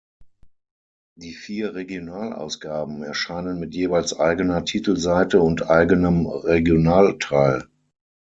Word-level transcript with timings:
Die 1.15 1.33
vier 1.35 1.75
Regionalausgaben 1.75 3.03
erscheinen 3.03 3.59
mit 3.59 3.75
jeweils 3.75 4.17
eigener 4.17 4.65
Titelseite 4.65 5.39
und 5.39 5.69
eigenem 5.69 6.25
Regionalteil. 6.25 7.67